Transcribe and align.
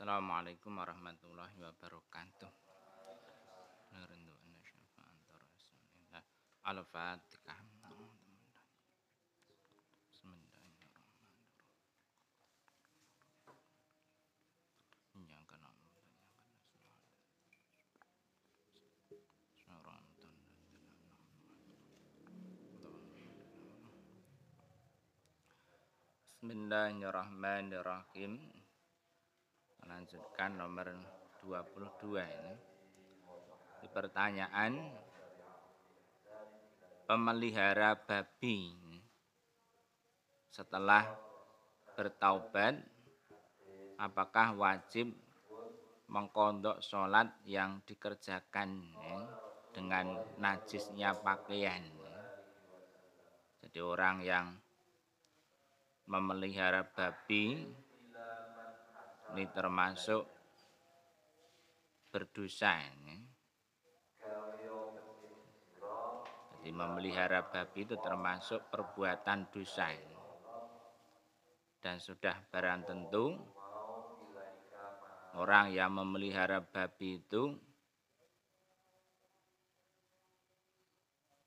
Assalamualaikum 0.00 0.80
warahmatullahi 0.80 1.60
wabarakatuh. 1.60 2.48
Al-Fatihah. 6.64 7.60
Bismillahirrahmanirrahim. 26.40 28.59
Lanjutkan 29.90 30.54
nomor 30.54 30.86
22 31.42 32.22
ini. 32.22 32.54
Di 33.82 33.90
pertanyaan 33.90 34.78
pemelihara 37.10 37.98
babi 37.98 38.70
setelah 40.54 41.10
bertaubat 41.98 42.78
apakah 43.98 44.54
wajib 44.54 45.10
mengkondok 46.06 46.78
sholat 46.78 47.26
yang 47.42 47.82
dikerjakan 47.82 48.94
dengan 49.74 50.22
najisnya 50.38 51.18
pakaian. 51.18 51.82
Jadi 53.58 53.78
orang 53.82 54.22
yang 54.22 54.54
memelihara 56.06 56.86
babi 56.86 57.66
ini 59.32 59.44
termasuk 59.50 60.22
berdosa 62.10 62.80
ini. 62.82 63.16
Jadi 66.60 66.70
memelihara 66.76 67.40
babi 67.46 67.88
itu 67.88 67.96
termasuk 67.96 68.68
perbuatan 68.68 69.48
dosa 69.48 69.88
ini. 69.94 70.18
Dan 71.80 71.96
sudah 71.96 72.36
barang 72.52 72.84
tentu 72.84 73.32
orang 75.40 75.72
yang 75.72 75.96
memelihara 75.96 76.60
babi 76.60 77.22
itu 77.22 77.56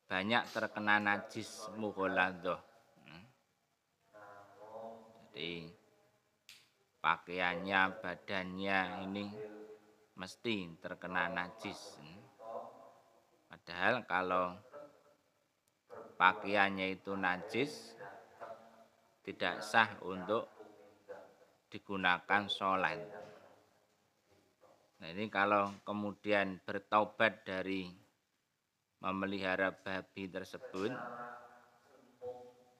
banyak 0.09 0.43
terkena 0.49 0.97
najis 0.97 1.69
mughaladah 1.77 2.73
jadi 5.33 5.65
pakaiannya, 7.03 7.99
badannya 7.99 8.79
ini 9.03 9.27
mesti 10.15 10.71
terkena 10.79 11.27
najis. 11.27 11.99
Padahal 13.51 14.07
kalau 14.07 14.55
pakaiannya 16.15 16.95
itu 16.95 17.11
najis 17.19 17.99
tidak 19.27 19.59
sah 19.59 19.99
untuk 20.07 20.47
digunakan 21.67 22.47
sholat. 22.47 22.99
Nah 25.03 25.07
ini 25.11 25.27
kalau 25.27 25.75
kemudian 25.83 26.63
bertaubat 26.63 27.43
dari 27.43 27.91
memelihara 29.03 29.75
babi 29.75 30.31
tersebut, 30.31 30.95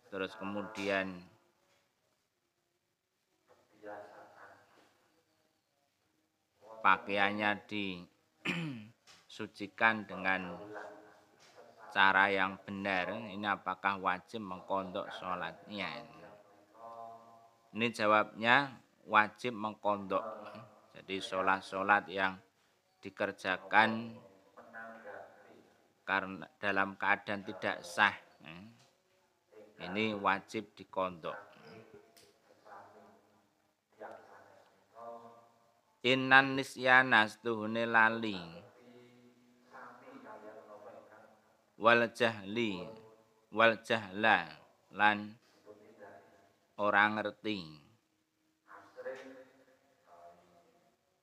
terus 0.08 0.32
kemudian 0.40 1.12
pakaiannya 6.84 7.64
disucikan 7.64 10.04
dengan 10.12 10.60
cara 11.96 12.28
yang 12.28 12.60
benar. 12.60 13.16
Ini 13.16 13.48
apakah 13.48 14.04
wajib 14.04 14.44
mengkondok 14.44 15.08
sholatnya? 15.16 16.04
Ini 17.72 17.88
jawabnya 17.96 18.84
wajib 19.08 19.56
mengkondok. 19.56 20.28
Jadi 21.00 21.24
sholat-sholat 21.24 22.12
yang 22.12 22.36
dikerjakan 23.00 24.20
karena 26.04 26.44
dalam 26.60 27.00
keadaan 27.00 27.48
tidak 27.48 27.80
sah. 27.80 28.12
Ini 29.84 30.16
wajib 30.16 30.72
dikondok 30.76 31.53
Inan 36.04 36.60
nisyana 36.60 37.24
setuhune 37.32 37.88
lali. 37.88 38.36
Wal 41.80 42.12
jahli 42.12 42.84
wal 43.56 43.80
jahla 43.88 44.52
lan 44.92 45.40
orang 46.76 47.16
ngerti. 47.16 47.64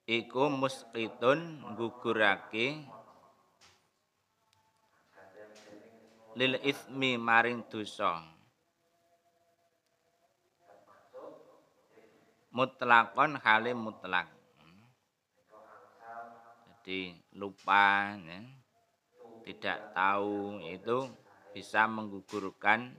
Iku 0.08 0.48
musqitun 0.48 1.60
gugurake 1.76 2.80
lil 6.40 6.56
ismi 6.64 7.20
maring 7.20 7.68
dosa. 7.68 8.24
Mutlakon 12.48 13.36
halim 13.44 13.76
mutlak 13.84 14.39
jadi 16.80 17.12
lupa 17.36 18.16
ya, 18.16 18.40
tidak 19.44 19.92
tahu 19.92 20.64
itu 20.64 21.12
bisa 21.52 21.84
menggugurkan 21.84 22.96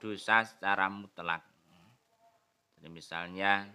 dosa 0.00 0.48
secara 0.48 0.88
mutlak. 0.88 1.44
Jadi 2.80 2.88
misalnya 2.88 3.68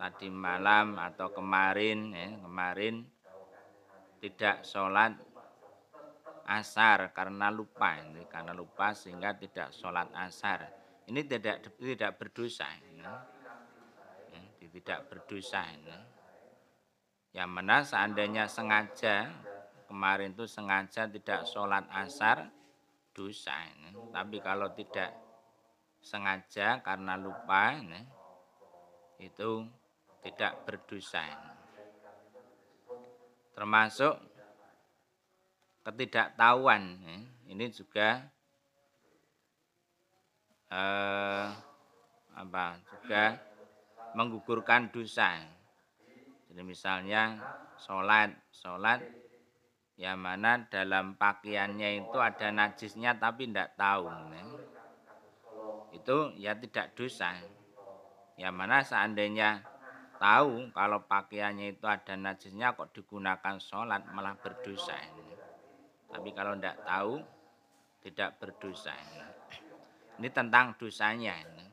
tadi 0.00 0.32
malam 0.32 0.96
atau 0.96 1.36
kemarin 1.36 2.16
ya, 2.16 2.32
kemarin 2.40 3.04
tidak 4.24 4.64
sholat 4.64 5.12
asar 6.48 7.12
karena 7.12 7.52
lupa 7.52 8.00
ini 8.00 8.24
karena 8.24 8.56
lupa 8.56 8.96
sehingga 8.96 9.36
tidak 9.36 9.68
sholat 9.76 10.08
asar 10.16 10.64
ini 11.12 11.28
tidak 11.28 11.60
tidak 11.76 12.16
berdosa 12.16 12.72
ya. 12.96 13.20
Ya, 14.32 14.40
tidak 14.72 15.12
berdosa 15.12 15.60
ya. 15.60 16.23
Yang 17.34 17.50
mana 17.50 17.82
seandainya 17.82 18.46
sengaja 18.46 19.26
kemarin 19.90 20.38
itu 20.38 20.46
sengaja 20.46 21.10
tidak 21.10 21.42
sholat 21.50 21.82
asar 21.90 22.46
dosa 23.10 23.58
ini. 23.74 23.90
Tapi 24.14 24.38
kalau 24.38 24.70
tidak 24.70 25.10
sengaja 25.98 26.78
karena 26.78 27.18
lupa 27.18 27.74
ini, 27.74 28.06
itu 29.18 29.66
tidak 30.22 30.62
berdosa 30.62 31.26
ini. 31.26 31.52
Termasuk 33.50 34.14
ketidaktahuan 35.82 37.02
ini 37.50 37.66
juga 37.74 38.30
eh, 40.70 41.46
apa 42.34 42.64
juga 42.94 43.42
menggugurkan 44.14 44.90
dosa. 44.94 45.63
Jadi 46.54 46.70
misalnya 46.70 47.34
sholat, 47.82 48.30
sholat 48.54 49.02
yang 49.98 50.22
mana 50.22 50.62
dalam 50.70 51.18
pakaiannya 51.18 52.06
itu 52.06 52.14
ada 52.22 52.54
najisnya 52.54 53.18
tapi 53.18 53.50
tidak 53.50 53.74
tahu. 53.74 54.06
Ya. 54.06 54.42
Itu 55.90 56.16
ya 56.38 56.54
tidak 56.54 56.94
dosa. 56.94 57.34
Yang 58.38 58.54
mana 58.54 58.86
seandainya 58.86 59.66
tahu 60.22 60.70
kalau 60.70 61.02
pakaiannya 61.02 61.74
itu 61.74 61.90
ada 61.90 62.14
najisnya 62.14 62.78
kok 62.78 62.94
digunakan 62.94 63.58
sholat 63.58 64.06
malah 64.14 64.38
berdosa. 64.38 64.94
Ya. 64.94 65.38
Tapi 66.06 66.30
kalau 66.38 66.54
tidak 66.54 66.86
tahu 66.86 67.18
tidak 68.06 68.38
berdosa. 68.38 68.94
Ya. 68.94 69.26
Ini 70.22 70.30
tentang 70.30 70.78
dosanya. 70.78 71.34
Ya. 71.34 71.66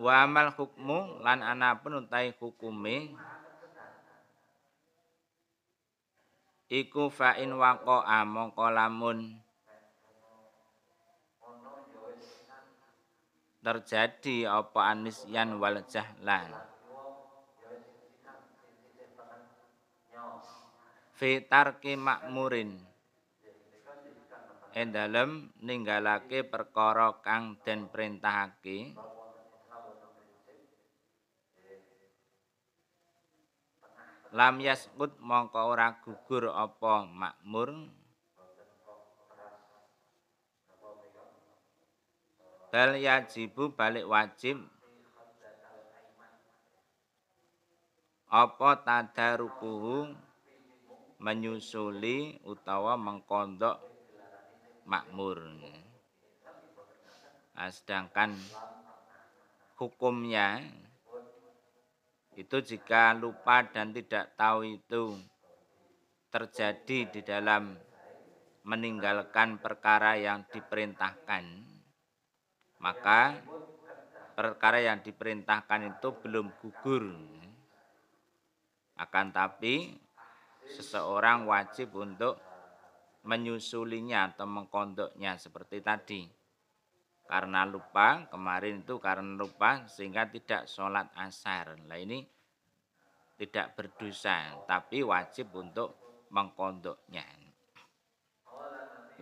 Wa 0.00 0.24
amal 0.24 0.48
hukmu 0.56 1.20
lan 1.20 1.44
anapun 1.44 2.08
utai 2.08 2.32
hukume 2.40 3.12
iku 6.70 7.10
fa 7.10 7.34
in 7.34 7.58
waqa'a 7.58 8.22
mongko 8.22 8.70
lamun 8.70 9.42
terjadi 13.60 14.46
apa 14.46 14.94
anisyan 14.94 15.58
wal 15.58 15.82
jahlan. 15.84 16.54
Fi 21.18 21.44
tarki 21.44 22.00
makmurin 22.00 22.80
ing 24.70 24.88
dalem 24.94 25.50
ninggalake 25.60 26.46
perkara 26.46 27.18
kang 27.20 27.58
den 27.66 27.90
perintahake 27.90 28.94
lam 34.30 34.62
yasqut 34.62 35.18
mongko 35.18 35.60
ora 35.74 35.98
gugur 36.02 36.54
apa 36.54 37.06
makmur? 37.06 37.90
Bal 42.70 43.02
yajibu 43.02 43.74
balik 43.74 44.06
wajib. 44.06 44.62
Apa 48.30 48.78
tadarukuhu? 48.86 50.14
Menyusuli 51.20 52.40
utawa 52.48 52.96
mengkondok 52.96 53.76
makmur. 54.88 55.36
Nah, 57.52 57.68
sedangkan 57.68 58.32
hukumnya 59.76 60.64
itu 62.40 62.56
jika 62.64 63.12
lupa 63.12 63.60
dan 63.68 63.92
tidak 63.92 64.32
tahu 64.32 64.64
itu 64.64 65.12
terjadi 66.32 66.98
di 67.12 67.20
dalam 67.20 67.76
meninggalkan 68.64 69.60
perkara 69.60 70.16
yang 70.16 70.48
diperintahkan, 70.48 71.44
maka 72.80 73.36
perkara 74.32 74.80
yang 74.80 75.04
diperintahkan 75.04 75.96
itu 75.96 76.08
belum 76.24 76.48
gugur. 76.64 77.12
Akan 78.96 79.32
tapi 79.36 80.00
seseorang 80.64 81.44
wajib 81.44 81.92
untuk 81.92 82.40
menyusulinya 83.24 84.32
atau 84.32 84.48
mengkondoknya 84.48 85.36
seperti 85.36 85.84
tadi. 85.84 86.39
Karena 87.30 87.62
lupa, 87.62 88.26
kemarin 88.26 88.82
itu 88.82 88.98
karena 88.98 89.38
lupa 89.38 89.86
sehingga 89.86 90.26
tidak 90.26 90.66
sholat 90.66 91.14
asar. 91.14 91.78
Nah 91.86 91.94
ini 91.94 92.26
tidak 93.38 93.78
berdosa, 93.78 94.66
tapi 94.66 95.06
wajib 95.06 95.54
untuk 95.54 95.94
mengkondoknya. 96.34 97.22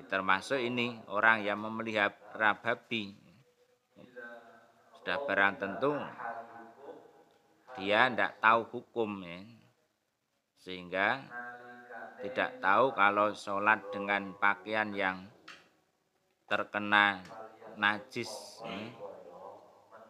Termasuk 0.09 0.57
ini 0.57 0.97
orang 1.13 1.45
yang 1.45 1.61
memelihara 1.61 2.57
babi. 2.57 3.13
Sudah 4.97 5.21
barang 5.29 5.55
tentu 5.61 5.93
dia 7.79 8.11
tidak 8.11 8.43
tahu 8.43 8.61
hukum 8.75 9.23
ya 9.23 9.39
sehingga 10.59 11.23
tidak 12.19 12.59
tahu 12.59 12.91
kalau 12.91 13.31
sholat 13.31 13.79
dengan 13.95 14.35
pakaian 14.35 14.91
yang 14.91 15.31
terkena 16.51 17.23
najis 17.79 18.61
hmm, 18.67 18.91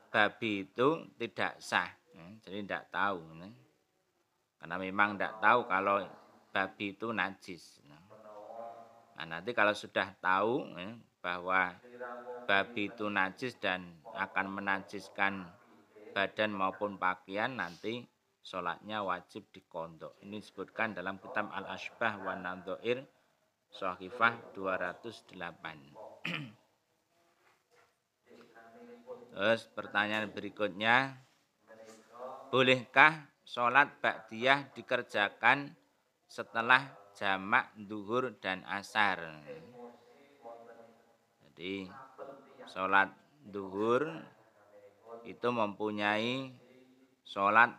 babi 0.08 0.64
itu 0.64 0.88
tidak 1.20 1.60
sah 1.60 1.88
hmm, 2.16 2.40
jadi 2.42 2.58
tidak 2.64 2.84
tahu 2.88 3.20
hmm. 3.22 3.52
karena 4.58 4.76
memang 4.80 5.14
tidak 5.14 5.34
tahu 5.38 5.60
kalau 5.68 5.96
babi 6.50 6.96
itu 6.96 7.12
najis 7.12 7.84
nah 9.18 9.26
nanti 9.26 9.50
kalau 9.52 9.74
sudah 9.74 10.14
tahu 10.22 10.64
bahwa 11.18 11.74
babi 12.46 12.88
itu 12.88 13.10
najis 13.10 13.58
dan 13.58 13.98
akan 14.14 14.62
menajiskan 14.62 15.44
badan 16.14 16.54
maupun 16.54 16.96
pakaian 16.96 17.52
nanti 17.58 18.06
sholatnya 18.48 19.04
wajib 19.04 19.44
dikondok. 19.52 20.16
Ini 20.24 20.40
disebutkan 20.40 20.96
dalam 20.96 21.20
kitab 21.20 21.52
Al-Ashbah 21.52 22.24
wa 22.24 22.32
Nadhoir 22.32 23.04
Sohifah 23.68 24.56
208. 24.56 25.36
Terus 29.38 29.70
pertanyaan 29.70 30.34
berikutnya, 30.34 31.14
bolehkah 32.50 33.30
sholat 33.46 33.86
ba'diyah 34.02 34.74
dikerjakan 34.74 35.78
setelah 36.26 36.82
jamak 37.14 37.70
duhur 37.78 38.34
dan 38.42 38.66
asar? 38.66 39.22
Jadi 41.38 41.86
sholat 42.66 43.14
duhur 43.46 44.10
itu 45.22 45.48
mempunyai 45.54 46.50
sholat 47.22 47.78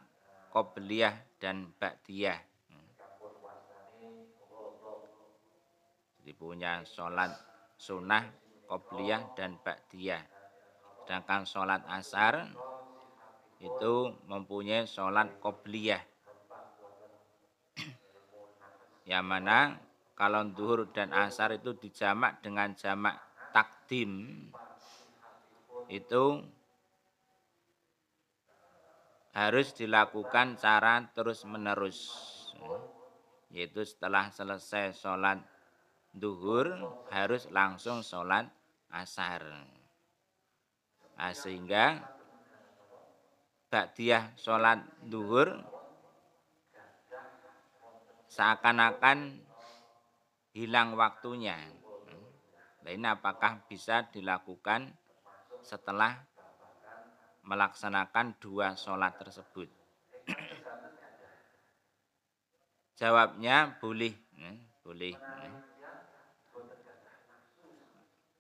qobliyah 0.56 1.44
dan 1.44 1.76
ba'diyah. 1.76 2.40
Jadi 6.24 6.32
punya 6.40 6.88
sholat 6.88 7.36
sunnah, 7.76 8.32
qobliyah 8.64 9.36
dan 9.36 9.60
ba'diyah. 9.60 10.39
Sedangkan 11.10 11.42
sholat 11.42 11.82
asar 11.90 12.46
itu 13.58 14.14
mempunyai 14.30 14.86
sholat 14.86 15.42
qobliyah. 15.42 16.06
Yang 19.10 19.26
mana 19.26 19.82
kalau 20.14 20.46
duhur 20.54 20.94
dan 20.94 21.10
asar 21.10 21.58
itu 21.58 21.74
dijamak 21.74 22.46
dengan 22.46 22.78
jamak 22.78 23.18
takdim 23.50 24.38
itu 25.90 26.46
harus 29.34 29.74
dilakukan 29.74 30.62
cara 30.62 31.10
terus-menerus. 31.10 32.06
Yaitu 33.50 33.82
setelah 33.82 34.30
selesai 34.30 34.94
sholat 34.94 35.42
duhur 36.14 36.70
harus 37.10 37.50
langsung 37.50 38.06
sholat 38.06 38.46
asar. 38.94 39.79
Nah, 41.20 41.36
sehingga 41.36 42.00
Ba'diyah 43.68 44.40
sholat 44.40 44.80
duhur 45.04 45.52
seakan-akan 48.32 49.36
hilang 50.56 50.96
waktunya. 50.96 51.60
Nah, 52.82 52.92
ini 52.96 53.04
apakah 53.04 53.60
bisa 53.68 54.08
dilakukan 54.08 54.96
setelah 55.60 56.24
melaksanakan 57.44 58.40
dua 58.40 58.80
sholat 58.80 59.20
tersebut? 59.20 59.68
Jawabnya 62.96 63.76
boleh, 63.84 64.16
ya, 64.40 64.52
boleh. 64.88 65.14
Ya. 65.20 65.52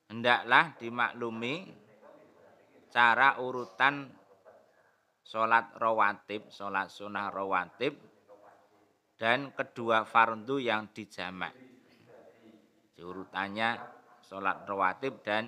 Hendaklah 0.09 0.79
dimaklumi 0.79 1.88
cara 2.89 3.37
urutan 3.37 4.09
sholat 5.23 5.73
rawatib, 5.77 6.49
sholat 6.49 6.89
sunnah 6.89 7.29
rawatib, 7.29 7.95
dan 9.17 9.53
kedua 9.53 10.03
fardu 10.03 10.57
yang 10.57 10.89
dijamak. 10.91 11.53
Urutannya 12.99 13.79
sholat 14.25 14.67
rawatib 14.67 15.23
dan 15.23 15.47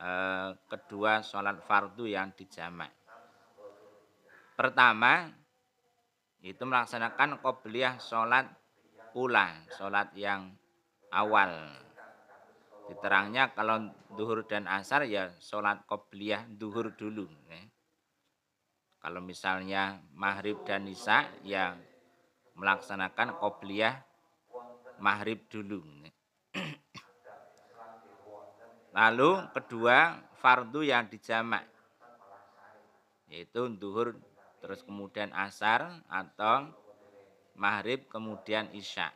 Eh, 0.00 0.50
kedua 0.64 1.20
sholat 1.20 1.60
fardu 1.60 2.08
yang 2.08 2.32
dijamak. 2.32 2.88
Pertama 4.56 5.28
itu 6.40 6.64
melaksanakan 6.64 7.36
qobliyah 7.44 8.00
sholat 8.00 8.48
pula, 9.12 9.60
sholat 9.76 10.08
yang 10.16 10.56
awal. 11.12 11.52
Diterangnya 12.90 13.54
kalau 13.54 13.86
duhur 14.18 14.42
dan 14.42 14.66
asar 14.66 15.06
ya 15.06 15.30
sholat 15.38 15.86
qobliyah 15.86 16.42
duhur 16.50 16.90
dulu. 16.90 17.30
Ya. 17.46 17.62
Kalau 18.98 19.22
misalnya 19.22 20.02
maghrib 20.10 20.58
dan 20.66 20.90
isya 20.90 21.30
ya 21.46 21.78
melaksanakan 22.58 23.38
qobliyah 23.38 23.94
maghrib 24.98 25.46
dulu. 25.46 25.86
Ya. 26.02 26.10
Lalu 28.98 29.38
kedua 29.54 30.18
fardu 30.42 30.82
yang 30.82 31.06
dijamak 31.06 31.62
yaitu 33.30 33.70
duhur 33.78 34.18
terus 34.58 34.82
kemudian 34.82 35.30
asar 35.30 36.02
atau 36.10 36.66
maghrib 37.54 38.10
kemudian 38.10 38.66
isya. 38.74 39.14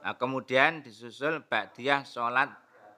Nah, 0.00 0.16
kemudian 0.16 0.80
disusul 0.80 1.44
ba'diyah 1.44 2.08
sholat 2.08 2.48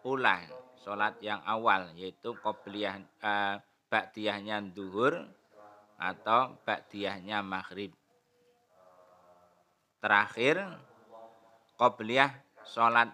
pula, 0.07 0.39
sholat 0.79 1.19
yang 1.19 1.43
awal 1.43 1.91
yaitu 1.99 2.31
qobliyah 2.39 3.03
eh, 3.03 3.57
ba'diyahnya 3.91 4.71
duhur 4.71 5.19
atau 5.99 6.55
ba'diyahnya 6.63 7.43
maghrib. 7.43 7.91
Terakhir 9.99 10.63
qobliyah 11.75 12.31
sholat 12.63 13.11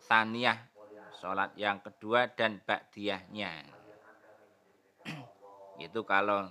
saniyah 0.00 0.56
sholat 1.16 1.52
yang 1.56 1.80
kedua 1.80 2.28
dan 2.32 2.60
ba'diyahnya 2.64 3.64
itu 5.84 6.00
kalau 6.04 6.48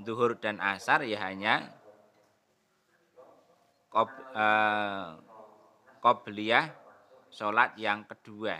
duhur 0.00 0.36
dan 0.36 0.60
asar 0.60 1.04
ya 1.04 1.28
hanya 1.28 1.72
eh, 4.36 5.27
qobliyah 6.02 6.72
sholat 7.28 7.76
yang 7.76 8.06
kedua 8.08 8.58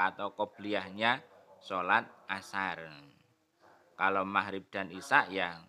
atau 0.00 0.32
qobliyahnya 0.32 1.20
sholat 1.60 2.08
asar 2.24 2.88
kalau 4.00 4.24
maghrib 4.24 4.64
dan 4.72 4.88
isya 4.88 5.28
ya 5.28 5.60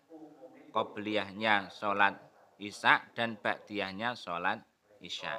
qobliyahnya 0.72 1.68
sholat 1.68 2.16
isya 2.56 3.12
dan 3.12 3.36
ba'diyahnya 3.36 4.16
sholat 4.16 4.64
isya. 5.04 5.36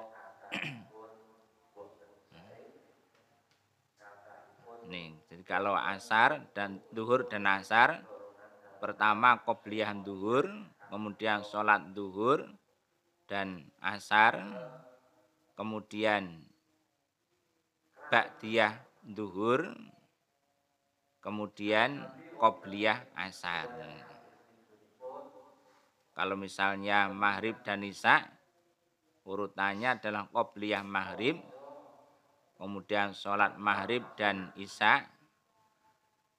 Nih, 4.91 5.15
jadi 5.31 5.43
kalau 5.47 5.71
asar 5.73 6.51
dan 6.51 6.83
duhur 6.91 7.23
dan 7.31 7.47
asar, 7.47 8.03
pertama 8.83 9.39
qobliyah 9.47 9.95
duhur, 10.03 10.43
kemudian 10.91 11.39
sholat 11.47 11.95
duhur 11.95 12.43
dan 13.25 13.63
asar, 13.79 14.43
kemudian 15.53 16.41
ba'diyah 18.09 18.77
duhur, 19.01 19.73
kemudian 21.21 22.03
qobliyah 22.37 23.05
asar. 23.17 23.69
Kalau 26.13 26.37
misalnya 26.37 27.09
maghrib 27.09 27.57
dan 27.65 27.81
isya, 27.81 28.21
urutannya 29.25 29.97
adalah 29.97 30.29
qobliyah 30.29 30.85
maghrib, 30.85 31.41
kemudian 32.59 33.17
sholat 33.17 33.57
maghrib 33.57 34.05
dan 34.13 34.53
isya, 34.53 35.09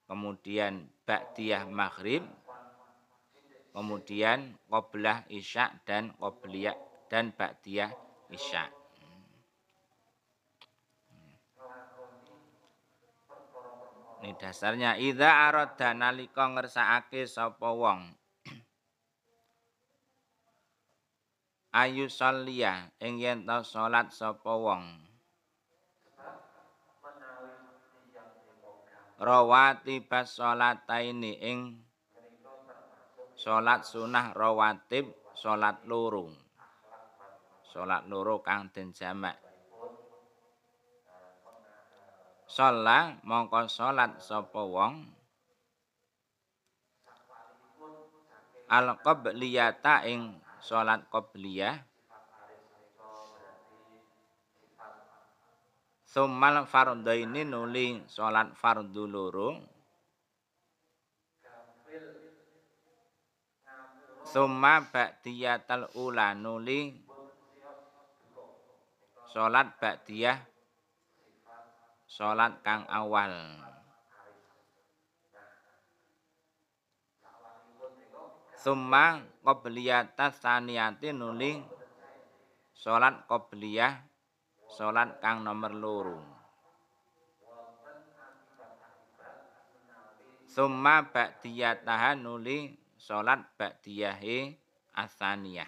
kemudian 0.07 0.87
ba'diyah 1.03 1.67
maghrib, 1.67 2.23
kemudian 3.75 4.55
qoblah 4.71 5.27
isya 5.27 5.75
dan 5.83 6.15
qobliyah 6.23 6.79
dan 7.11 7.35
ba'diyah 7.35 7.91
isya. 8.31 8.84
Ini 14.25 14.41
dasarnya 14.41 14.97
idza 14.97 15.53
arada 15.53 15.93
nalika 15.93 16.49
ngersakake 16.49 17.29
sapa 17.29 17.77
wong 17.77 18.09
ayu 21.85 22.09
salliya 22.09 22.89
ing 23.05 23.21
yen 23.21 23.45
ta 23.45 23.61
salat 23.61 24.09
sapa 24.17 24.49
wong. 24.49 24.81
Rawatib 29.21 30.09
salataini 30.09 31.45
ing 31.45 31.85
salat 33.37 33.85
sunah 33.85 34.33
rawatib 34.33 35.13
salat 35.37 35.85
loro 35.85 36.33
salat 37.69 38.09
loro 38.09 38.41
kang 38.41 38.73
den 38.73 38.89
jamak 38.97 39.44
Sholat 42.55 43.19
mongko 43.27 43.67
sholat 43.67 44.23
sapa 44.23 44.63
wong? 44.63 45.11
Al 48.71 48.95
qabliyata 49.03 50.07
ing 50.07 50.39
sholat 50.63 51.03
qabliyah. 51.11 51.83
Summal 56.07 56.63
fardhaini 56.71 57.43
nuli 57.43 57.99
sholat 58.07 58.55
fardhu 58.55 59.03
loro. 59.11 59.59
Summa 64.23 64.79
ba'diyatal 64.95 65.91
ula 65.99 66.39
nuli 66.39 67.03
sholat 69.35 69.75
ba'diyah 69.83 70.54
salat 72.15 72.63
kang 72.63 72.87
awal. 72.87 73.35
Summa 78.55 79.19
qobliyatas 79.43 80.39
saniyati 80.39 81.11
nuli 81.11 81.59
salat 82.71 83.27
qobliyah 83.27 83.99
salat 84.71 85.19
kang 85.19 85.43
nomor 85.43 85.75
loro. 85.75 86.23
Summa 90.47 91.11
ba'diyataha 91.11 92.15
nuli 92.15 92.79
salat 92.95 93.43
ba'diyahe 93.59 94.55
asaniyah. 94.95 95.67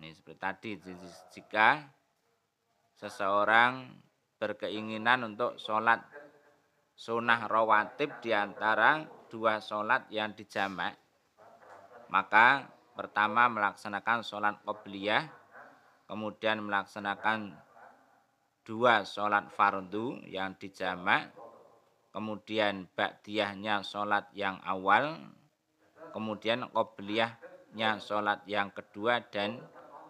Ini 0.00 0.08
seperti 0.16 0.40
tadi 0.40 0.70
jika 1.36 1.84
seseorang 2.96 3.92
berkeinginan 4.38 5.34
untuk 5.34 5.56
sholat 5.56 6.02
sunnah 6.94 7.50
rawatib 7.50 8.22
di 8.22 8.30
antara 8.30 9.02
dua 9.26 9.58
sholat 9.58 10.06
yang 10.14 10.30
dijamak, 10.30 10.94
maka 12.06 12.70
pertama 12.94 13.50
melaksanakan 13.50 14.22
sholat 14.22 14.62
qobliyah, 14.62 15.26
kemudian 16.06 16.62
melaksanakan 16.62 17.58
dua 18.62 19.02
sholat 19.02 19.50
fardu 19.50 20.22
yang 20.30 20.54
dijamak, 20.54 21.34
kemudian 22.14 22.86
ba'diyahnya 22.94 23.82
sholat 23.82 24.30
yang 24.30 24.62
awal, 24.62 25.18
kemudian 26.14 26.70
qobliyahnya 26.70 27.98
sholat 27.98 28.46
yang 28.46 28.70
kedua, 28.70 29.18
dan 29.34 29.58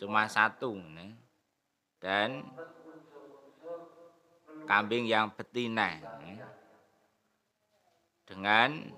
cuma 0.00 0.24
satu 0.32 0.80
ya. 0.80 1.06
dan 2.00 2.46
kambing 4.64 5.04
yang 5.04 5.28
betina 5.36 6.00
ya. 6.00 6.48
dengan 8.24 8.96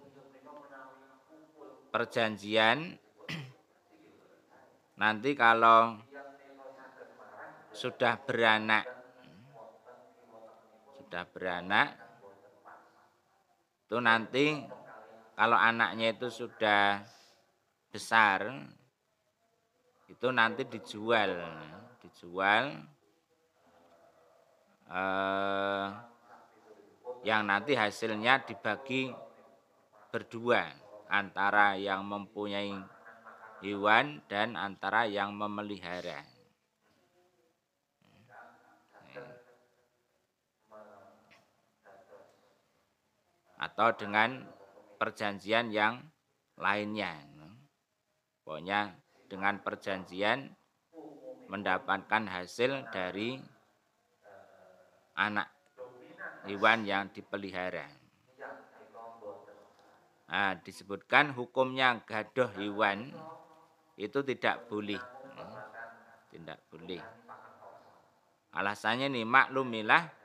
perjanjian 1.90 2.94
nanti 5.02 5.34
kalau 5.34 5.98
sudah 7.74 8.14
beranak 8.22 9.03
sudah 11.14 11.30
beranak 11.30 11.94
itu 13.86 14.02
nanti 14.02 14.66
kalau 15.38 15.54
anaknya 15.54 16.10
itu 16.10 16.26
sudah 16.26 17.06
besar 17.86 18.50
itu 20.10 20.26
nanti 20.34 20.66
dijual 20.66 21.38
dijual 22.02 22.82
eh, 24.90 25.86
yang 27.22 27.46
nanti 27.46 27.78
hasilnya 27.78 28.50
dibagi 28.50 29.14
berdua 30.10 30.66
antara 31.06 31.78
yang 31.78 32.02
mempunyai 32.10 32.74
hewan 33.62 34.18
dan 34.26 34.58
antara 34.58 35.06
yang 35.06 35.30
memelihara 35.30 36.33
atau 43.64 43.96
dengan 43.96 44.44
perjanjian 45.00 45.72
yang 45.72 46.04
lainnya. 46.60 47.16
Pokoknya 48.44 48.92
dengan 49.24 49.64
perjanjian 49.64 50.52
mendapatkan 51.48 52.28
hasil 52.28 52.92
dari 52.92 53.40
anak 55.16 55.48
hewan 56.44 56.84
yang 56.84 57.08
dipelihara. 57.08 57.88
Nah, 60.28 60.56
disebutkan 60.60 61.32
hukumnya 61.32 62.04
gadoh 62.04 62.52
hewan 62.52 63.12
itu 63.96 64.20
tidak 64.26 64.60
boleh. 64.68 65.00
Tidak 66.28 66.58
boleh. 66.68 67.00
Alasannya 68.54 69.08
nih 69.08 69.26
maklumilah 69.26 70.23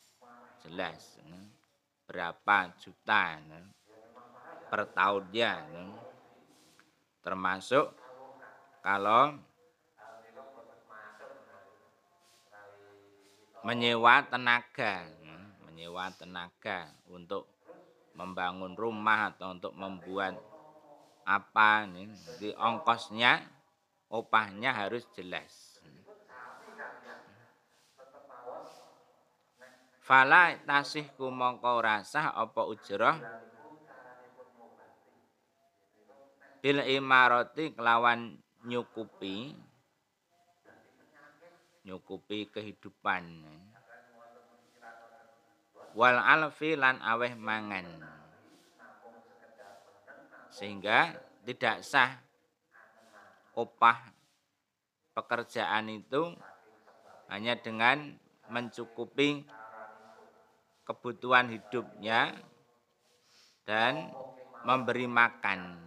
jelas 0.66 1.22
berapa 2.10 2.74
juta 2.82 3.38
per 4.70 4.90
tahunnya. 4.92 5.54
Termasuk 7.22 7.90
kalau 8.86 9.34
menyewa 13.66 14.22
tenaga, 14.30 15.10
menyewa 15.66 16.14
tenaga 16.14 16.94
untuk 17.10 17.50
membangun 18.14 18.78
rumah 18.78 19.34
atau 19.34 19.58
untuk 19.58 19.74
membuat 19.74 20.38
apa 21.26 21.90
nih, 21.90 22.06
di 22.38 22.50
ongkosnya, 22.54 23.42
opahnya 24.14 24.70
harus 24.70 25.10
jelas. 25.18 25.82
Fala 30.06 30.54
tasih 30.70 31.10
kumongko 31.18 31.82
rasah 31.82 32.30
apa 32.38 32.62
ujrah 32.70 33.18
bil 36.66 36.82
imarati 36.82 37.78
kelawan 37.78 38.42
nyukupi 38.66 39.54
nyukupi 41.86 42.50
kehidupan 42.50 43.46
wal 45.94 46.18
alfi 46.18 46.74
lan 46.74 46.98
aweh 47.06 47.38
mangan 47.38 47.86
sehingga 50.50 51.14
tidak 51.46 51.86
sah 51.86 52.18
upah 53.54 54.02
pekerjaan 55.14 55.86
itu 55.94 56.34
hanya 57.30 57.62
dengan 57.62 58.18
mencukupi 58.50 59.46
kebutuhan 60.82 61.54
hidupnya 61.54 62.34
dan 63.70 64.10
memberi 64.66 65.06
makan. 65.06 65.85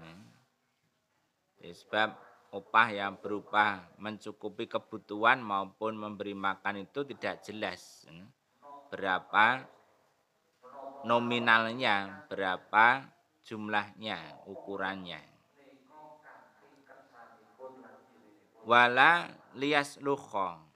Sebab 1.63 2.11
upah 2.55 2.89
yang 2.95 3.21
berupa 3.21 3.85
mencukupi 4.01 4.71
kebutuhan 4.71 5.43
maupun 5.43 5.99
memberi 5.99 6.33
makan 6.33 6.89
itu 6.89 7.05
tidak 7.05 7.45
jelas. 7.45 8.07
Berapa 8.89 9.67
nominalnya, 11.05 12.25
berapa 12.31 13.05
jumlahnya, 13.45 14.45
ukurannya. 14.49 15.21
Wala 18.69 19.33
lias 19.57 19.97
lukho 20.05 20.69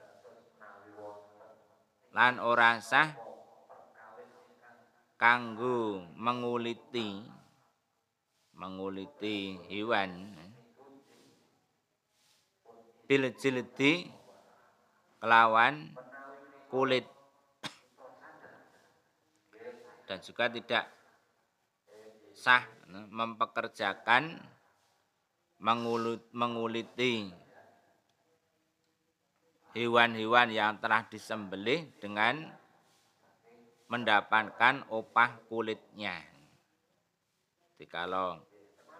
lan 2.12 2.36
ora 2.44 2.76
sah 2.76 3.08
kanggo 5.16 6.04
menguliti 6.12 7.24
menguliti 8.52 9.56
hewan 9.72 10.36
bil 13.12 13.28
jildi 13.36 14.08
kelawan 15.20 15.92
kulit 16.72 17.04
dan 20.08 20.16
juga 20.24 20.48
tidak 20.48 20.88
sah 22.32 22.64
mempekerjakan 22.88 24.40
mengulut, 25.60 26.24
menguliti 26.32 27.28
hewan-hewan 29.76 30.48
yang 30.48 30.80
telah 30.80 31.04
disembelih 31.12 31.92
dengan 32.00 32.48
mendapatkan 33.92 34.88
opah 34.88 35.36
kulitnya. 35.52 36.16
Jadi 37.76 37.84
kalau 37.92 38.40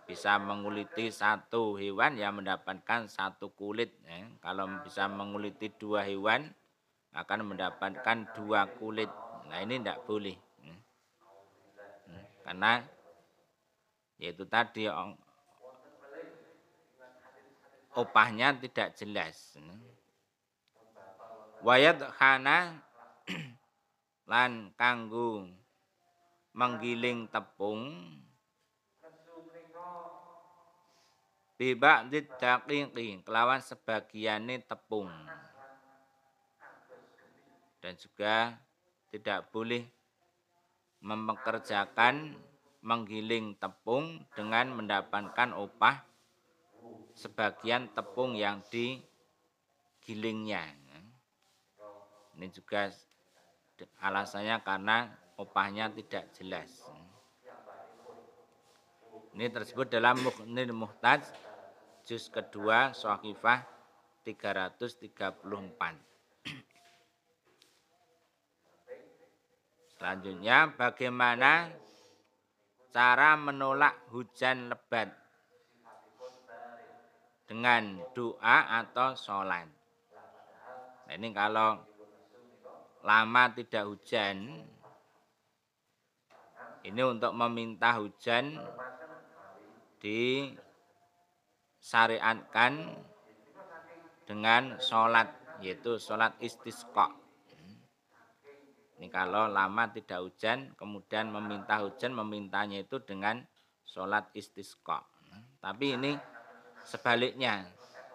bisa 0.03 0.35
menguliti 0.37 1.15
satu 1.15 1.79
hewan 1.79 2.19
ya 2.19 2.35
mendapatkan 2.35 3.07
satu 3.07 3.55
kulit 3.55 3.95
ya. 4.03 4.27
kalau 4.43 4.67
bisa 4.83 5.07
menguliti 5.07 5.71
dua 5.79 6.03
hewan 6.03 6.51
akan 7.15 7.55
mendapatkan 7.55 8.27
dua 8.35 8.67
kulit 8.77 9.09
nah 9.47 9.63
ini 9.63 9.79
tidak 9.79 10.03
boleh 10.09 10.37
ya. 10.65 10.77
Karena 12.43 12.83
yaitu 14.19 14.43
tadi 14.47 14.91
opahnya 17.95 18.59
tidak 18.59 18.99
jelas 18.99 19.55
ya. 19.55 19.77
wayat 21.63 22.03
hana 22.19 22.83
lan 24.31 24.75
kanggo 24.75 25.47
menggiling 26.53 27.31
tepung 27.31 28.19
Bibak 31.63 32.11
didaqiqi 32.11 33.23
kelawan 33.23 33.63
sebagiannya 33.63 34.67
tepung. 34.67 35.07
Dan 37.79 37.95
juga 37.95 38.59
tidak 39.15 39.47
boleh 39.55 39.87
mempekerjakan 41.07 42.35
menggiling 42.83 43.55
tepung 43.63 44.27
dengan 44.35 44.75
mendapatkan 44.75 45.55
upah 45.55 46.03
sebagian 47.15 47.95
tepung 47.95 48.35
yang 48.35 48.59
digilingnya. 48.67 50.67
Ini 52.35 52.51
juga 52.51 52.91
alasannya 54.03 54.59
karena 54.67 55.15
upahnya 55.39 55.95
tidak 55.95 56.27
jelas. 56.35 56.91
Ini 59.31 59.47
tersebut 59.47 59.87
dalam 59.87 60.19
Muhnil 60.27 60.75
Muhtaj 60.75 61.52
juz 62.03 62.27
kedua 62.31 62.91
Sohifah 62.95 63.63
334. 64.27 65.03
Selanjutnya 69.99 70.67
bagaimana 70.75 71.71
cara 72.91 73.39
menolak 73.39 74.03
hujan 74.11 74.67
lebat 74.67 75.15
dengan 77.47 78.03
doa 78.11 78.83
atau 78.83 79.15
sholat. 79.15 79.71
Nah, 81.07 81.15
ini 81.15 81.29
kalau 81.31 81.79
lama 83.07 83.45
tidak 83.55 83.85
hujan, 83.87 84.67
ini 86.83 87.03
untuk 87.03 87.31
meminta 87.35 87.95
hujan 87.95 88.59
di 90.03 90.51
disyariatkan 91.83 92.95
dengan 94.23 94.79
sholat 94.79 95.35
yaitu 95.59 95.99
sholat 95.99 96.31
istisqa. 96.39 97.11
Ini 99.03 99.11
kalau 99.11 99.51
lama 99.51 99.91
tidak 99.91 100.23
hujan, 100.23 100.79
kemudian 100.79 101.35
meminta 101.35 101.83
hujan, 101.83 102.15
memintanya 102.15 102.87
itu 102.87 103.03
dengan 103.03 103.43
sholat 103.83 104.31
istisqa. 104.31 105.03
Tapi 105.59 105.99
ini 105.99 106.15
sebaliknya, 106.87 107.67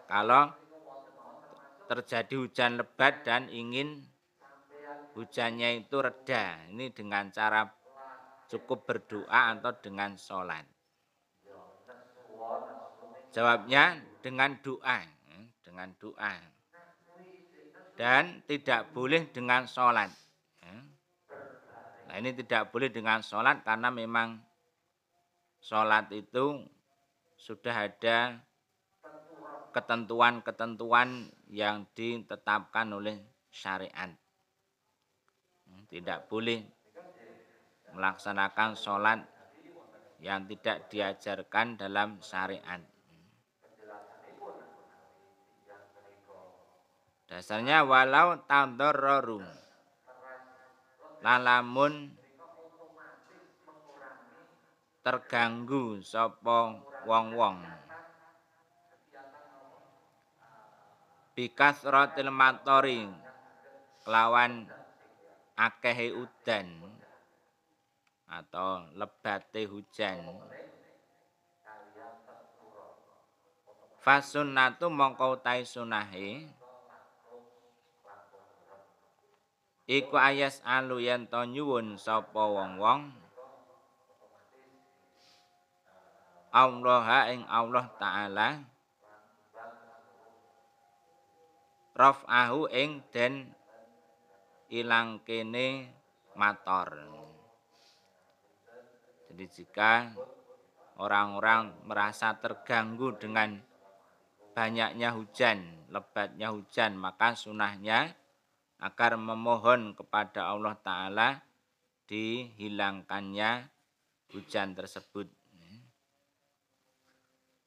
kalau 0.08 0.48
terjadi 1.92 2.40
hujan 2.40 2.80
lebat 2.80 3.28
dan 3.28 3.52
ingin 3.52 4.00
hujannya 5.12 5.84
itu 5.84 6.00
reda, 6.00 6.72
ini 6.72 6.88
dengan 6.96 7.36
cara 7.36 7.68
cukup 8.48 8.88
berdoa 8.88 9.60
atau 9.60 9.76
dengan 9.76 10.16
sholat. 10.16 10.77
Jawabnya 13.32 14.00
dengan 14.24 14.58
doa, 14.64 15.04
dengan 15.64 15.90
doa. 16.00 16.36
Dan 17.98 18.46
tidak 18.46 18.94
boleh 18.94 19.30
dengan 19.34 19.66
sholat. 19.66 20.14
Nah 22.08 22.16
ini 22.16 22.32
tidak 22.32 22.72
boleh 22.72 22.88
dengan 22.88 23.20
sholat 23.20 23.68
karena 23.68 23.92
memang 23.92 24.40
sholat 25.60 26.08
itu 26.16 26.64
sudah 27.36 27.76
ada 27.92 28.40
ketentuan-ketentuan 29.76 31.30
yang 31.52 31.86
ditetapkan 31.94 32.88
oleh 32.96 33.22
syariat. 33.52 34.10
Tidak 35.88 36.20
boleh 36.32 36.64
melaksanakan 37.94 38.74
sholat 38.74 39.20
yang 40.24 40.50
tidak 40.50 40.90
diajarkan 40.90 41.78
dalam 41.78 42.18
syariat. 42.24 42.82
Dasarnya 47.28 47.84
walau 47.84 48.40
tadorroru 48.48 49.44
lalamun 51.20 52.16
terganggu 55.04 56.00
sapa 56.04 56.84
wong-wong. 57.04 57.64
Bikas 61.36 61.86
rotil 61.86 62.32
matori 62.34 63.06
kelawan 64.08 64.66
akehe 65.60 66.16
udan 66.16 66.68
atau 68.28 68.88
lebate 68.96 69.68
hujan. 69.68 70.24
Fasunnatu 74.02 74.88
mongko 74.88 75.44
tai 75.44 75.68
sunahe 75.68 76.57
iku 79.88 80.20
ayas 80.20 80.60
alu 80.68 81.00
yen 81.00 81.32
to 81.32 81.48
nyuwun 81.48 81.96
sapa 81.96 82.44
wong-wong. 82.44 83.08
Allah 86.52 87.32
ing 87.32 87.48
Allah 87.48 87.88
taala. 87.96 88.50
Raf'ahu 91.98 92.70
ing 92.70 93.02
den 93.10 93.50
ilang 94.70 95.24
kene 95.26 95.90
mator. 96.38 96.94
Jadi 99.32 99.46
jika 99.50 100.14
orang-orang 101.02 101.74
merasa 101.90 102.38
terganggu 102.38 103.18
dengan 103.18 103.58
banyaknya 104.54 105.14
hujan, 105.14 105.90
lebatnya 105.90 106.54
hujan, 106.54 106.98
maka 106.98 107.34
sunahnya 107.38 108.14
agar 108.78 109.18
memohon 109.18 109.98
kepada 109.98 110.54
Allah 110.54 110.78
Ta'ala 110.78 111.42
dihilangkannya 112.06 113.68
hujan 114.34 114.78
tersebut. 114.78 115.28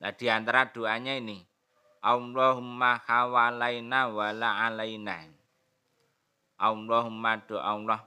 Nah 0.01 0.13
di 0.17 0.27
antara 0.33 0.65
doanya 0.73 1.13
ini, 1.19 1.45
Allahumma 2.01 2.97
hawalaina 3.05 4.09
wala 4.09 4.65
alaina. 4.65 5.29
Allahumma 6.57 7.41
doa 7.45 7.77
Allah 7.77 8.01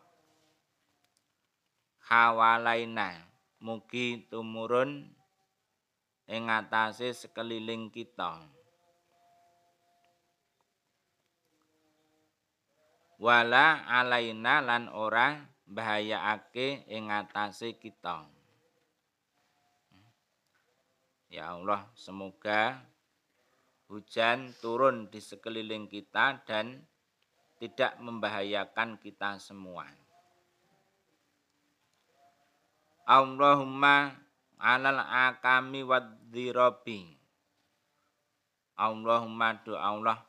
hawalaina 2.09 3.21
mugi 3.61 4.25
tumurun 4.29 5.05
ing 6.25 6.49
sekeliling 7.13 7.93
kita. 7.93 8.41
Wala 13.21 13.85
alaina 13.85 14.63
lan 14.63 14.89
ora 14.89 15.41
bahayaake 15.67 16.85
ing 16.89 17.09
atase 17.09 17.77
kita. 17.77 18.25
Ya 21.33 21.57
Allah, 21.57 21.89
semoga 21.97 22.77
hujan 23.89 24.53
turun 24.61 25.09
di 25.09 25.17
sekeliling 25.17 25.89
kita 25.89 26.45
dan 26.45 26.85
tidak 27.57 27.97
membahayakan 27.97 29.01
kita 29.01 29.41
semua. 29.41 29.89
Allahumma 33.03 34.13
alal 34.61 35.01
akami 35.01 35.81
wadzirabi. 35.81 37.17
Allahumma 38.77 39.57
doa 39.61 39.79
Allah 39.79 40.19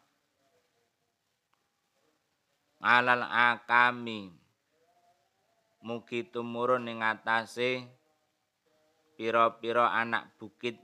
alal 2.84 3.24
akami. 3.24 4.28
Mugi 5.80 6.28
tumurun 6.28 6.88
ing 6.88 7.00
atase 7.00 7.88
pira-pira 9.16 9.96
anak 9.96 10.36
bukit. 10.36 10.76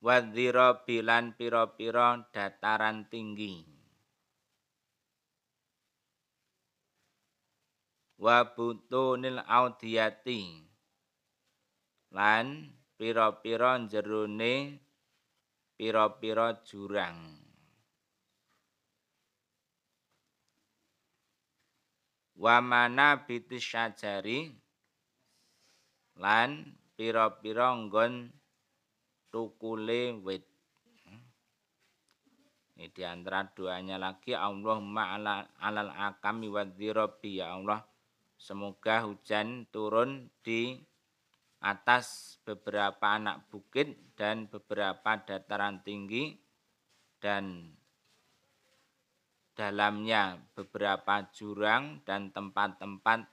Wadhira 0.00 0.86
bilan 0.86 1.36
pira-pira 1.36 2.22
dataran 2.32 3.04
tinggi. 3.10 3.66
Wa 8.16 8.46
butunil 8.54 9.42
audiyati. 9.44 10.66
Lan 12.10 12.74
pira-pira 12.98 13.78
jerone 13.86 14.82
pira-pira 15.78 16.58
jurang 16.66 17.39
wa 22.40 22.56
mana 22.64 23.20
bitis 23.28 23.60
syajari 23.60 24.48
lan 26.16 26.72
pira-pira 26.96 27.76
nggon 27.76 28.32
tukule 29.28 30.16
wit. 30.24 30.48
Ini 32.80 32.88
di 32.96 33.04
antara 33.04 33.44
doanya 33.44 34.00
lagi 34.00 34.32
Allahumma 34.32 35.20
ala, 35.20 35.44
alal 35.60 35.92
akami 35.92 36.48
wa 36.48 36.64
ya 37.20 37.60
Allah. 37.60 37.84
Semoga 38.40 39.04
hujan 39.04 39.68
turun 39.68 40.32
di 40.40 40.80
atas 41.60 42.40
beberapa 42.40 43.20
anak 43.20 43.52
bukit 43.52 44.16
dan 44.16 44.48
beberapa 44.48 45.20
dataran 45.20 45.84
tinggi 45.84 46.40
dan 47.20 47.76
dalamnya 49.54 50.38
beberapa 50.56 51.26
jurang 51.34 52.00
dan 52.06 52.32
tempat-tempat 52.32 53.26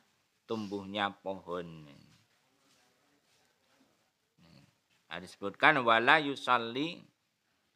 tumbuhnya 0.48 1.12
pohon. 1.12 1.88
Nah, 5.08 5.20
disebutkan 5.24 5.80
wala 5.84 6.20
yusalli 6.20 7.00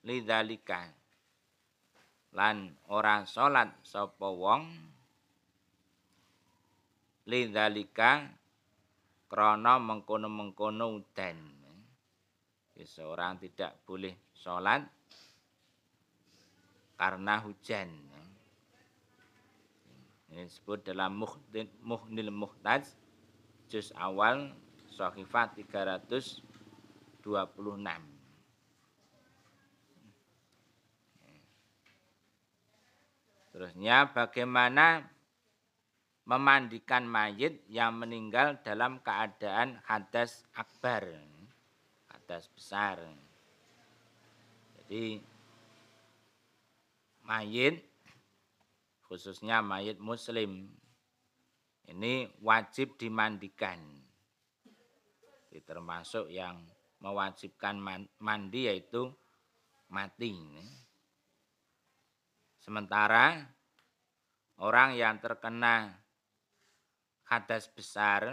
lidzalika. 0.04 0.92
Lan 2.32 2.72
ora 2.88 3.28
salat 3.28 3.72
sapa 3.84 4.28
wong 4.28 4.68
lidzalika 7.28 8.28
krana 9.32 9.80
mengkono-mengkono 9.80 11.00
udan. 11.00 11.40
Seorang 12.82 13.38
tidak 13.38 13.78
boleh 13.86 14.34
sholat 14.34 14.82
karena 16.98 17.38
hujan. 17.46 18.11
Ini 20.32 20.48
disebut 20.48 20.88
dalam 20.88 21.20
Muhnil 21.84 22.32
Muhtaj 22.32 22.88
juz 23.68 23.92
awal 24.00 24.56
Sahifah 24.96 25.52
326. 25.60 26.40
Terusnya 33.52 34.08
bagaimana 34.08 35.04
memandikan 36.24 37.04
mayit 37.04 37.60
yang 37.68 38.00
meninggal 38.00 38.56
dalam 38.64 39.04
keadaan 39.04 39.84
hadas 39.84 40.48
akbar, 40.56 41.12
hadas 42.08 42.48
besar. 42.56 43.04
Jadi 44.80 45.20
mayit 47.28 47.91
khususnya 49.12 49.60
mayit 49.60 50.00
muslim 50.00 50.72
ini 51.92 52.32
wajib 52.40 52.96
dimandikan. 52.96 53.84
Termasuk 55.52 56.32
yang 56.32 56.64
mewajibkan 57.04 57.76
mandi 58.24 58.72
yaitu 58.72 59.12
mati. 59.92 60.32
Sementara 62.64 63.52
orang 64.64 64.96
yang 64.96 65.20
terkena 65.20 65.92
hadas 67.28 67.68
besar, 67.68 68.32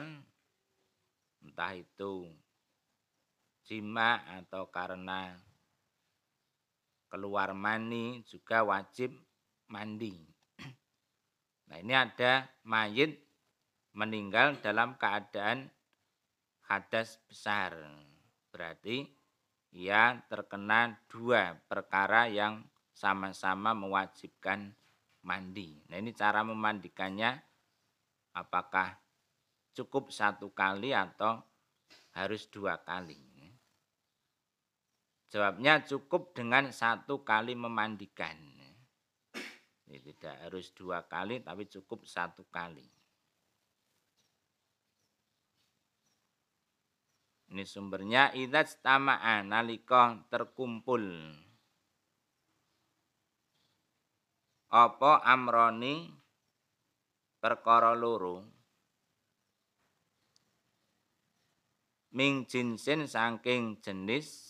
entah 1.43 1.75
itu 1.75 2.31
jima 3.67 4.23
atau 4.38 4.71
karena 4.71 5.35
keluar 7.11 7.51
mani 7.51 8.23
juga 8.31 8.62
wajib 8.62 9.11
mandi. 9.67 10.28
Nah 11.69 11.77
ini 11.81 11.93
ada 11.93 12.49
mayit 12.65 13.21
meninggal 13.93 14.57
dalam 14.61 14.97
keadaan 14.97 15.69
hadas 16.69 17.21
besar. 17.29 17.77
Berarti 18.53 19.05
ia 19.73 20.17
terkena 20.29 20.97
dua 21.09 21.57
perkara 21.69 22.29
yang 22.29 22.65
sama-sama 22.97 23.77
mewajibkan 23.77 24.73
mandi. 25.23 25.77
Nah 25.93 26.01
ini 26.01 26.11
cara 26.17 26.41
memandikannya 26.41 27.37
apakah 28.33 28.97
cukup 29.77 30.11
satu 30.11 30.51
kali 30.51 30.97
atau 30.97 31.39
harus 32.17 32.51
dua 32.51 32.81
kali. 32.83 33.21
Jawabnya 35.29 35.85
cukup 35.85 36.33
dengan 36.33 36.73
satu 36.73 37.21
kali 37.21 37.53
memandikan. 37.53 38.58
Ini 39.88 40.05
tidak 40.05 40.37
harus 40.44 40.68
dua 40.77 41.01
kali 41.09 41.40
tapi 41.40 41.64
cukup 41.64 42.05
satu 42.05 42.44
kali. 42.53 42.85
Ini 47.48 47.64
sumbernya 47.64 48.37
idat 48.37 48.85
tama'a 48.85 49.40
nalika 49.40 50.20
terkumpul. 50.29 51.09
Apa 54.68 55.24
amroni 55.24 56.12
perkara 57.40 57.96
loro 57.96 58.44
ming 62.12 62.44
jinsin 62.44 63.09
saking 63.09 63.81
jenis 63.81 64.48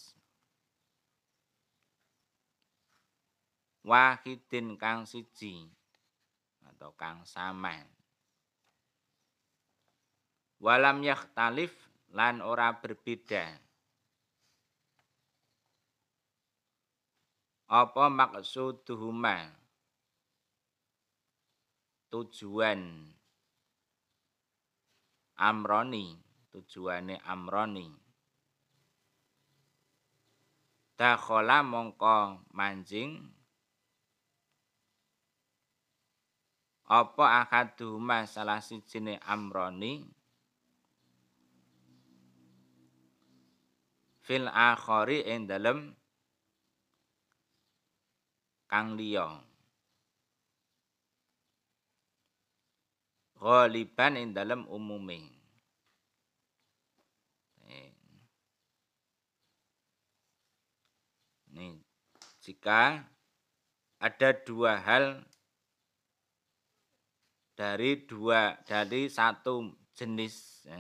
wahidin 3.89 4.77
kang 4.77 5.09
siji 5.09 5.65
atau 6.69 6.93
kang 6.93 7.25
sama 7.25 7.89
walam 10.59 11.07
yakhtalif 11.07 11.73
lan 12.13 12.43
ora 12.43 12.75
berbeda. 12.75 13.47
Apa 17.69 18.09
maksuduhuma? 18.09 19.53
Tujuan 22.09 22.81
amroni, 25.37 26.17
tujuane 26.49 27.21
amroni. 27.21 27.93
Dakhala 30.97 31.61
mongko 31.61 32.49
manjing 32.57 33.21
apa 36.89 37.45
akaduhuma 37.45 38.25
salah 38.25 38.65
sijine 38.65 39.21
amroni? 39.29 40.09
Fil 44.25 44.49
akhari 44.49 45.25
ing 45.29 45.45
dalem 45.45 45.93
kang 48.69 48.97
liya. 48.97 49.45
Ghaliban 53.39 54.19
ing 54.19 54.35
dalem 54.35 54.67
umume 54.67 55.39
Nih, 61.59 61.75
jika 62.39 63.03
ada 63.99 64.31
dua 64.31 64.79
hal 64.79 65.27
dari 67.59 68.07
dua 68.07 68.55
dari 68.63 69.11
satu 69.11 69.67
jenis 69.99 70.63
ya, 70.63 70.79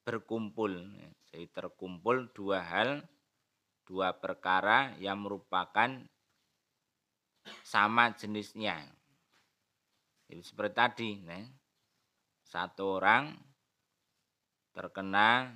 berkumpul 0.00 0.80
ya, 0.96 1.12
jadi 1.28 1.44
terkumpul 1.52 2.32
dua 2.32 2.64
hal, 2.64 3.04
dua 3.84 4.16
perkara 4.16 4.96
yang 4.96 5.20
merupakan 5.20 6.00
sama 7.60 8.16
jenisnya. 8.16 8.80
Jadi 10.24 10.40
seperti 10.40 10.72
tadi, 10.72 11.10
nih, 11.20 11.44
satu 12.48 12.96
orang 12.96 13.36
terkena 14.72 15.52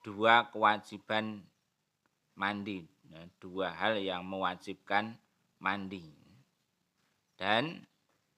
dua 0.00 0.48
kewajiban 0.48 1.44
mandi, 2.32 2.88
dua 3.36 3.76
hal 3.76 4.00
yang 4.00 4.24
mewajibkan 4.24 5.20
mandi. 5.60 6.21
Dan 7.42 7.82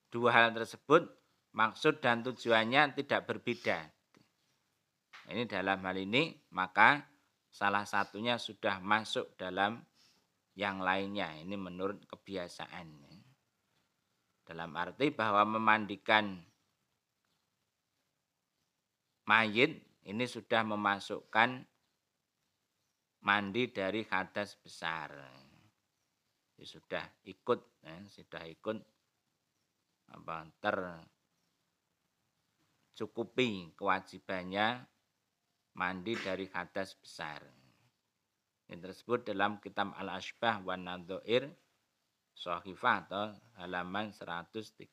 dua 0.09 0.33
hal 0.33 0.57
tersebut 0.57 1.05
maksud 1.53 2.01
dan 2.01 2.25
tujuannya 2.25 2.97
tidak 2.97 3.29
berbeda. 3.29 3.85
Ini 5.29 5.45
dalam 5.45 5.77
hal 5.85 5.93
ini 6.01 6.33
maka 6.49 7.05
salah 7.53 7.85
satunya 7.85 8.41
sudah 8.41 8.81
masuk 8.81 9.37
dalam 9.37 9.77
yang 10.57 10.81
lainnya. 10.81 11.37
Ini 11.37 11.53
menurut 11.53 12.01
kebiasaan. 12.09 13.13
Dalam 14.41 14.73
arti 14.73 15.13
bahwa 15.13 15.45
memandikan 15.53 16.41
mayit 19.29 19.85
ini 20.09 20.25
sudah 20.25 20.65
memasukkan 20.65 21.61
mandi 23.21 23.69
dari 23.69 24.01
hadas 24.09 24.57
besar. 24.57 25.13
Sudah 26.57 27.05
ikut, 27.29 27.61
ya, 27.85 27.97
sudah 28.09 28.49
ikut 28.49 28.94
apa 30.11 30.45
tercukupi 32.93 33.73
kewajibannya 33.73 34.85
mandi 35.75 36.13
dari 36.15 36.47
hadas 36.49 36.95
besar. 36.95 37.41
Ini 38.65 38.81
tersebut 38.81 39.29
dalam 39.29 39.61
kitab 39.61 39.93
Al-Ashbah 39.93 40.65
wa 40.65 40.73
Nadhoir 40.73 41.45
Sohifah 42.35 42.97
atau 43.07 43.31
halaman 43.61 44.11
134. 44.11 44.83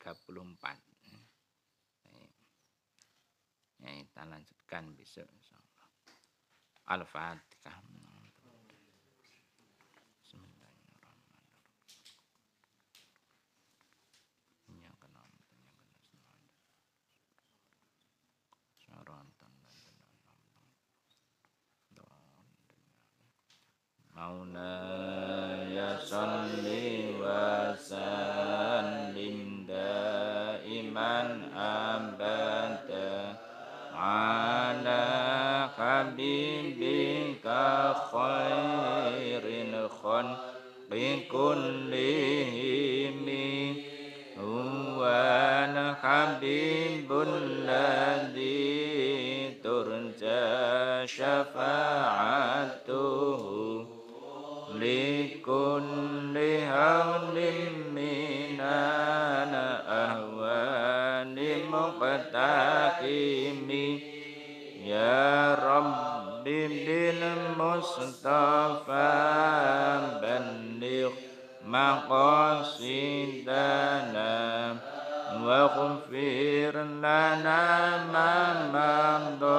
Ya, 3.83 3.91
kita 3.99 4.23
lanjutkan 4.23 4.95
besok. 4.95 5.27
Al-Fatihah. 6.87 7.83
مولاي 24.16 25.76
صل 25.98 26.66
وسلم 27.22 28.58
دائما 29.68 31.20
أبدا 31.56 33.36
على 33.94 35.04
حبيبك 35.76 37.46
خير 38.12 39.44
الخلق 39.44 40.58
كلهم 41.30 43.26
هو 44.40 45.00
الحبيب 45.68 47.12
الذي 47.12 48.68
ترجى 49.64 51.06
شفاعته 51.06 52.58
لكل 54.82 56.36
هول 56.72 57.36
من 57.92 58.60
المستقيم 62.88 63.70
يا 64.84 65.54
رب 65.54 66.44
بالمصطفى 66.44 67.18
بلغ 70.22 71.10
مقاصدنا 71.64 72.78
واغفر 75.42 76.74
لنا 77.02 77.64
ما 78.12 78.34
مضى 78.72 79.58